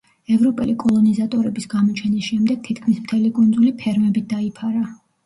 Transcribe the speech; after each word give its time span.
ევროპელი 0.35 0.71
კოლონიზატორების 0.83 1.67
გამოჩენის 1.73 2.29
შემდეგ 2.29 2.63
თითქმის 2.69 2.97
მთელი 3.05 3.29
კუნძული 3.37 3.75
ფერმებით 3.85 4.27
დაიფარა. 4.33 4.83